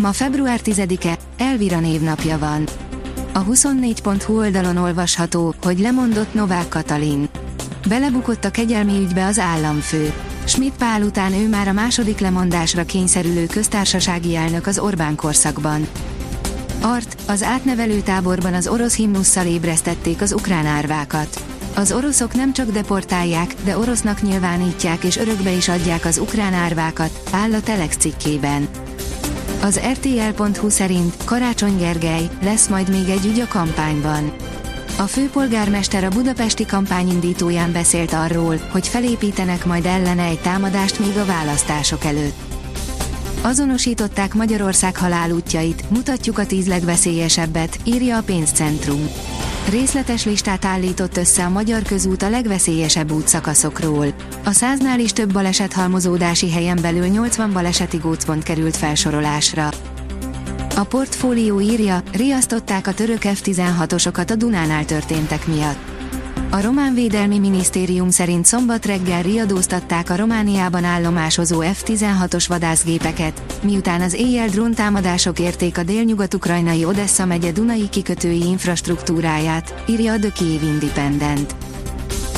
Ma 0.00 0.12
február 0.12 0.60
10-e, 0.64 1.18
Elvira 1.38 1.80
névnapja 1.80 2.38
van. 2.38 2.64
A 3.32 3.44
24.hu 3.44 4.38
oldalon 4.38 4.76
olvasható, 4.76 5.54
hogy 5.62 5.78
lemondott 5.78 6.34
Novák 6.34 6.68
Katalin. 6.68 7.28
Belebukott 7.88 8.44
a 8.44 8.50
kegyelmi 8.50 8.98
ügybe 8.98 9.24
az 9.24 9.38
államfő. 9.38 10.12
Schmidt 10.44 10.76
Pál 10.76 11.02
után 11.02 11.32
ő 11.32 11.48
már 11.48 11.68
a 11.68 11.72
második 11.72 12.18
lemondásra 12.18 12.84
kényszerülő 12.84 13.46
köztársasági 13.46 14.36
elnök 14.36 14.66
az 14.66 14.78
Orbán 14.78 15.14
korszakban. 15.14 15.86
Art, 16.82 17.20
az 17.26 17.42
átnevelő 17.42 18.00
táborban 18.00 18.54
az 18.54 18.68
orosz 18.68 18.96
himnusszal 18.96 19.46
ébresztették 19.46 20.20
az 20.20 20.32
ukrán 20.32 20.66
árvákat. 20.66 21.44
Az 21.74 21.92
oroszok 21.92 22.34
nem 22.34 22.52
csak 22.52 22.70
deportálják, 22.70 23.54
de 23.64 23.78
orosznak 23.78 24.22
nyilvánítják 24.22 25.04
és 25.04 25.16
örökbe 25.16 25.50
is 25.50 25.68
adják 25.68 26.04
az 26.04 26.18
ukrán 26.18 26.52
árvákat, 26.52 27.22
áll 27.30 27.52
a 27.54 27.60
Telex 27.60 27.96
cikkében. 27.96 28.68
Az 29.64 29.80
RTL.hu 29.92 30.68
szerint 30.68 31.24
Karácsony 31.24 31.76
Gergely 31.76 32.28
lesz 32.42 32.68
majd 32.68 32.88
még 32.90 33.08
egy 33.08 33.26
ügy 33.26 33.40
a 33.40 33.46
kampányban. 33.48 34.32
A 34.98 35.02
főpolgármester 35.02 36.04
a 36.04 36.08
budapesti 36.08 36.66
kampány 36.66 37.08
indítóján 37.08 37.72
beszélt 37.72 38.12
arról, 38.12 38.56
hogy 38.70 38.88
felépítenek 38.88 39.64
majd 39.64 39.86
ellene 39.86 40.22
egy 40.22 40.40
támadást 40.40 40.98
még 40.98 41.16
a 41.16 41.24
választások 41.24 42.04
előtt. 42.04 42.36
Azonosították 43.42 44.34
Magyarország 44.34 44.96
halálútjait, 44.96 45.90
mutatjuk 45.90 46.38
a 46.38 46.46
tíz 46.46 46.66
legveszélyesebbet, 46.66 47.78
írja 47.84 48.16
a 48.16 48.22
pénzcentrum. 48.22 49.08
Részletes 49.70 50.24
listát 50.24 50.64
állított 50.64 51.16
össze 51.16 51.44
a 51.44 51.48
magyar 51.48 51.82
közút 51.82 52.22
a 52.22 52.28
legveszélyesebb 52.28 53.12
útszakaszokról. 53.12 54.06
A 54.44 54.50
száznál 54.50 55.00
is 55.00 55.12
több 55.12 55.32
baleset 55.32 55.72
halmozódási 55.72 56.50
helyen 56.50 56.78
belül 56.82 57.06
80 57.06 57.52
baleseti 57.52 57.96
gócpont 57.96 58.42
került 58.42 58.76
felsorolásra. 58.76 59.68
A 60.76 60.84
portfólió 60.84 61.60
írja, 61.60 62.02
riasztották 62.12 62.86
a 62.86 62.94
török 62.94 63.22
F-16-osokat 63.22 64.30
a 64.30 64.34
Dunánál 64.34 64.84
történtek 64.84 65.46
miatt. 65.46 65.93
A 66.54 66.60
román 66.60 66.94
védelmi 66.94 67.38
minisztérium 67.38 68.10
szerint 68.10 68.44
szombat 68.44 68.86
reggel 68.86 69.22
riadóztatták 69.22 70.10
a 70.10 70.16
Romániában 70.16 70.84
állomásozó 70.84 71.60
F-16-os 71.60 72.44
vadászgépeket, 72.48 73.42
miután 73.62 74.00
az 74.00 74.12
éjjel 74.14 74.48
dróntámadások 74.48 75.38
érték 75.38 75.78
a 75.78 75.82
délnyugat-ukrajnai 75.82 76.84
Odessa 76.84 77.24
megye 77.24 77.52
Dunai 77.52 77.88
kikötői 77.88 78.46
infrastruktúráját, 78.46 79.82
írja 79.86 80.12
a 80.12 80.18
The 80.18 80.30
Kiev 80.30 80.62
Independent. 80.62 81.54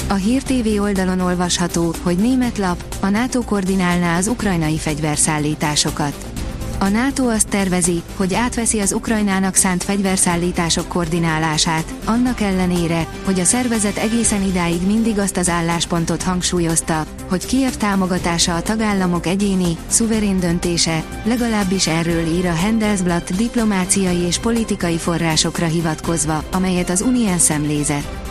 A 0.09 0.15
Hír 0.15 0.43
TV 0.43 0.81
oldalon 0.81 1.21
olvasható, 1.21 1.95
hogy 2.03 2.17
német 2.17 2.59
lap, 2.59 2.85
a 3.01 3.09
NATO 3.09 3.43
koordinálná 3.43 4.17
az 4.19 4.27
ukrajnai 4.27 4.79
fegyverszállításokat. 4.79 6.36
A 6.79 6.89
NATO 6.89 7.29
azt 7.29 7.49
tervezi, 7.49 8.03
hogy 8.17 8.35
átveszi 8.35 8.81
az 8.81 8.93
Ukrajnának 8.93 9.55
szánt 9.55 9.85
fegyverszállítások 9.85 10.89
koordinálását, 10.89 11.95
annak 12.05 12.41
ellenére, 12.41 13.07
hogy 13.25 13.41
a 13.41 13.45
szervezet 13.45 13.97
egészen 13.97 14.43
idáig 14.43 14.87
mindig 14.87 15.19
azt 15.19 15.37
az 15.37 15.49
álláspontot 15.49 16.23
hangsúlyozta, 16.23 17.07
hogy 17.29 17.47
Kiev 17.47 17.73
támogatása 17.73 18.55
a 18.55 18.63
tagállamok 18.63 19.27
egyéni, 19.27 19.77
szuverén 19.87 20.41
döntése, 20.41 21.05
legalábbis 21.25 21.87
erről 21.87 22.27
ír 22.27 22.47
a 22.47 22.55
Handelsblatt 22.55 23.37
diplomáciai 23.37 24.21
és 24.21 24.39
politikai 24.39 24.97
forrásokra 24.97 25.67
hivatkozva, 25.67 26.45
amelyet 26.53 26.91
az 26.91 27.01
Unien 27.01 27.39
szemlézett. 27.39 28.25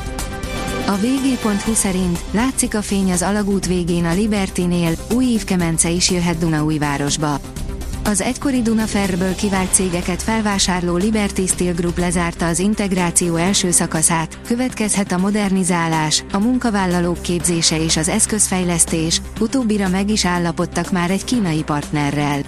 A 0.87 0.95
vg.hu 0.95 1.73
szerint 1.73 2.19
látszik 2.31 2.75
a 2.75 2.81
fény 2.81 3.11
az 3.11 3.21
alagút 3.21 3.65
végén 3.67 4.05
a 4.05 4.13
Libertinél, 4.13 4.91
új 5.13 5.25
évkemence 5.25 5.89
is 5.89 6.11
jöhet 6.11 6.37
Dunaújvárosba. 6.37 7.39
Az 8.07 8.21
egykori 8.21 8.61
Dunaferrből 8.61 9.35
kivált 9.35 9.73
cégeket 9.73 10.21
felvásárló 10.21 10.95
Liberty 10.95 11.45
Steel 11.47 11.73
Group 11.73 11.97
lezárta 11.97 12.47
az 12.47 12.59
integráció 12.59 13.35
első 13.35 13.71
szakaszát, 13.71 14.39
következhet 14.47 15.11
a 15.11 15.17
modernizálás, 15.17 16.23
a 16.31 16.39
munkavállalók 16.39 17.21
képzése 17.21 17.83
és 17.83 17.97
az 17.97 18.09
eszközfejlesztés, 18.09 19.21
utóbbira 19.39 19.89
meg 19.89 20.09
is 20.09 20.25
állapodtak 20.25 20.91
már 20.91 21.11
egy 21.11 21.23
kínai 21.23 21.63
partnerrel. 21.63 22.39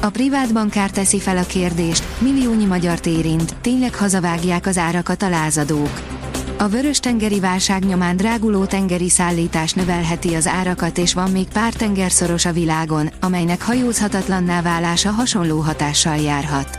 A 0.00 0.10
privát 0.10 0.52
bankár 0.52 0.90
teszi 0.90 1.20
fel 1.20 1.36
a 1.36 1.46
kérdést, 1.46 2.04
milliónyi 2.18 2.64
magyart 2.64 3.06
érint, 3.06 3.54
tényleg 3.60 3.94
hazavágják 3.94 4.66
az 4.66 4.78
árakat 4.78 5.22
a 5.22 5.28
lázadók. 5.28 6.19
A 6.60 6.68
vörös-tengeri 6.68 7.40
válság 7.40 7.84
nyomán 7.84 8.16
dráguló 8.16 8.64
tengeri 8.64 9.08
szállítás 9.08 9.72
növelheti 9.72 10.34
az 10.34 10.46
árakat 10.46 10.98
és 10.98 11.14
van 11.14 11.30
még 11.30 11.48
pár 11.48 11.72
tengerszoros 11.72 12.44
a 12.44 12.52
világon, 12.52 13.10
amelynek 13.20 13.62
hajózhatatlanná 13.62 14.62
válása 14.62 15.10
hasonló 15.10 15.58
hatással 15.58 16.16
járhat. 16.16 16.78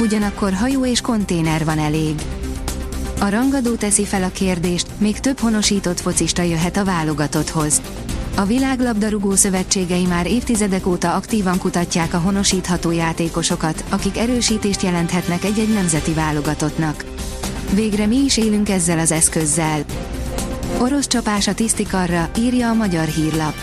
Ugyanakkor 0.00 0.52
hajó 0.52 0.86
és 0.86 1.00
konténer 1.00 1.64
van 1.64 1.78
elég. 1.78 2.14
A 3.20 3.28
rangadó 3.28 3.74
teszi 3.74 4.04
fel 4.04 4.22
a 4.22 4.30
kérdést, 4.30 4.86
még 4.98 5.20
több 5.20 5.38
honosított 5.38 6.00
focista 6.00 6.42
jöhet 6.42 6.76
a 6.76 6.84
válogatotthoz. 6.84 7.80
A 8.34 8.44
világlabdarúgó 8.44 9.34
szövetségei 9.34 10.04
már 10.04 10.26
évtizedek 10.26 10.86
óta 10.86 11.14
aktívan 11.14 11.58
kutatják 11.58 12.14
a 12.14 12.18
honosítható 12.18 12.90
játékosokat, 12.90 13.84
akik 13.88 14.18
erősítést 14.18 14.82
jelenthetnek 14.82 15.44
egy-egy 15.44 15.72
nemzeti 15.74 16.12
válogatottnak. 16.12 17.04
Végre 17.74 18.06
mi 18.06 18.16
is 18.16 18.36
élünk 18.36 18.68
ezzel 18.68 18.98
az 18.98 19.10
eszközzel. 19.10 19.84
Orosz 20.78 21.06
csapás 21.06 21.48
a 21.48 21.54
tisztikarra, 21.54 22.30
írja 22.38 22.68
a 22.68 22.74
magyar 22.74 23.06
hírlap. 23.06 23.54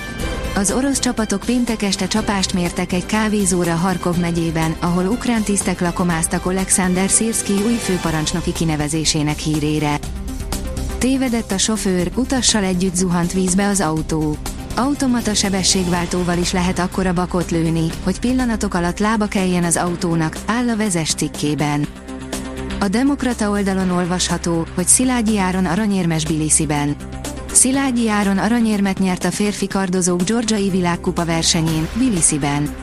Az 0.56 0.72
orosz 0.72 1.00
csapatok 1.00 1.40
péntek 1.46 1.82
este 1.82 2.08
csapást 2.08 2.54
mértek 2.54 2.94
egy 2.94 3.06
kávézóra 3.06 3.76
Harkov 3.76 4.18
megyében, 4.18 4.76
ahol 4.80 5.06
ukrán 5.06 5.44
tisztek 5.44 5.82
lakomáztak 5.82 6.46
Alexander 6.46 7.10
Szirszki 7.10 7.54
új 7.54 7.74
főparancsnoki 7.74 8.52
kinevezésének 8.52 9.38
hírére. 9.38 10.00
Tévedett 10.98 11.52
a 11.52 11.58
sofőr, 11.58 12.12
utassal 12.16 12.64
együtt 12.64 12.96
zuhant 12.96 13.34
vízbe 13.34 13.68
az 13.68 13.82
autó. 13.82 14.38
Automata 14.76 15.34
sebességváltóval 15.34 16.38
is 16.38 16.52
lehet 16.52 16.80
akkora 16.80 17.14
bakot 17.14 17.52
lőni, 17.52 17.90
hogy 18.04 18.20
pillanatok 18.20 18.74
alatt 18.74 19.00
lába 19.00 19.26
keljen 19.26 19.64
az 19.64 19.78
autónak, 19.78 20.38
áll 20.46 20.70
a 20.70 20.76
vezes 20.76 21.14
cikkében. 21.14 21.88
A 22.84 22.88
Demokrata 22.88 23.50
oldalon 23.50 23.90
olvasható, 23.90 24.66
hogy 24.76 24.88
Szilágyi 24.88 25.38
Áron 25.38 25.66
aranyérmes 25.66 26.26
Bilisziben. 26.26 26.96
Szilágyi 27.52 28.10
Áron 28.10 28.38
aranyérmet 28.38 29.00
nyert 29.00 29.24
a 29.24 29.32
férfi 29.32 29.68
kardozók 29.68 30.24
Georgiai 30.24 30.70
világkupa 30.70 31.26
versenyén, 31.26 31.88
Bilisziben. 31.98 32.76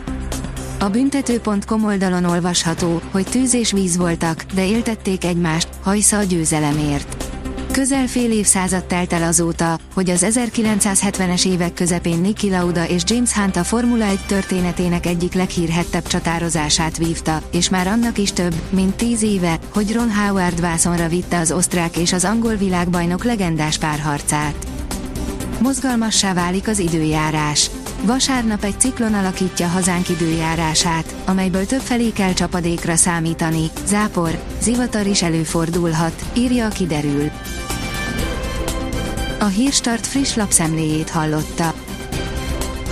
A 0.78 0.88
büntető.com 0.88 1.84
oldalon 1.84 2.24
olvasható, 2.24 3.00
hogy 3.10 3.26
tűz 3.30 3.54
és 3.54 3.72
víz 3.72 3.96
voltak, 3.96 4.44
de 4.54 4.66
éltették 4.66 5.24
egymást, 5.24 5.68
hajsza 5.82 6.18
a 6.18 6.22
győzelemért. 6.22 7.29
Közel 7.72 8.06
fél 8.06 8.32
évszázad 8.32 8.84
telt 8.84 9.12
el 9.12 9.22
azóta, 9.22 9.78
hogy 9.94 10.10
az 10.10 10.26
1970-es 10.28 11.46
évek 11.46 11.74
közepén 11.74 12.20
Niki 12.20 12.50
Lauda 12.50 12.88
és 12.88 13.02
James 13.06 13.32
Hunt 13.32 13.56
a 13.56 13.64
Formula 13.64 14.04
1 14.04 14.18
történetének 14.26 15.06
egyik 15.06 15.34
leghírhettebb 15.34 16.06
csatározását 16.06 16.96
vívta, 16.96 17.42
és 17.52 17.68
már 17.68 17.86
annak 17.86 18.18
is 18.18 18.32
több, 18.32 18.54
mint 18.70 18.94
tíz 18.94 19.22
éve, 19.22 19.58
hogy 19.72 19.92
Ron 19.92 20.12
Howard 20.12 20.60
vászonra 20.60 21.08
vitte 21.08 21.38
az 21.38 21.52
osztrák 21.52 21.96
és 21.96 22.12
az 22.12 22.24
angol 22.24 22.54
világbajnok 22.54 23.24
legendás 23.24 23.78
párharcát. 23.78 24.66
Mozgalmassá 25.62 26.34
válik 26.34 26.68
az 26.68 26.78
időjárás. 26.78 27.70
Vasárnap 28.04 28.64
egy 28.64 28.80
ciklon 28.80 29.14
alakítja 29.14 29.66
hazánk 29.66 30.08
időjárását, 30.08 31.14
amelyből 31.26 31.66
több 31.66 31.80
felé 31.80 32.10
kell 32.10 32.32
csapadékra 32.32 32.96
számítani, 32.96 33.70
zápor, 33.86 34.42
zivatar 34.60 35.06
is 35.06 35.22
előfordulhat, 35.22 36.24
írja 36.36 36.66
a 36.66 36.68
kiderül. 36.68 37.30
A 39.40 39.44
Hírstart 39.44 40.06
friss 40.06 40.34
lapszemléjét 40.34 41.10
hallotta. 41.10 41.74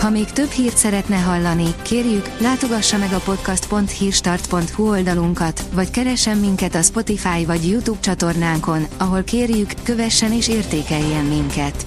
Ha 0.01 0.11
még 0.11 0.31
több 0.31 0.51
hírt 0.51 0.77
szeretne 0.77 1.17
hallani, 1.17 1.75
kérjük, 1.83 2.29
látogassa 2.41 2.99
meg 2.99 3.13
a 3.13 3.21
podcast.hírstart.hu 3.25 4.89
oldalunkat, 4.89 5.63
vagy 5.73 5.91
keressen 5.91 6.39
minket 6.39 6.75
a 6.75 6.83
Spotify 6.83 7.45
vagy 7.47 7.69
YouTube 7.69 8.01
csatornánkon, 8.01 8.87
ahol 8.97 9.23
kérjük, 9.23 9.73
kövessen 9.83 10.33
és 10.33 10.49
értékeljen 10.49 11.25
minket. 11.25 11.87